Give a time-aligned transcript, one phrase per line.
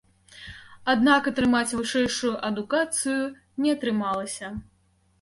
[0.93, 3.23] Аднак атрымаць вышэйшую адукацыю
[3.67, 4.57] не атрымалася.